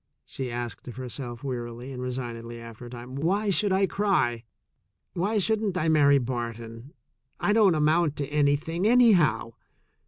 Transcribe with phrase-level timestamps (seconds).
[0.25, 3.13] she asked of herself wearily and resignedly after a time.
[3.13, 4.45] "Why should I cry?
[5.13, 6.93] Why shouldn't I marry Barton?
[7.39, 9.51] I don't amount to anything, anyhow.